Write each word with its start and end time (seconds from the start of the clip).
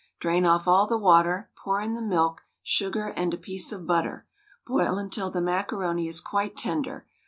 Drain 0.19 0.47
off 0.47 0.67
all 0.67 0.87
the 0.87 0.97
water, 0.97 1.51
pour 1.55 1.79
in 1.79 1.93
the 1.93 2.01
milk, 2.01 2.41
sugar, 2.63 3.09
and 3.15 3.35
a 3.35 3.37
piece 3.37 3.71
of 3.71 3.85
butter. 3.85 4.25
Boil 4.65 4.97
until 4.97 5.29
the 5.29 5.41
macaroni 5.41 6.07
is 6.07 6.19
quite 6.21 6.57
tender. 6.57 7.05